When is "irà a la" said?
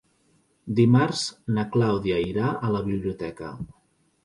2.31-2.83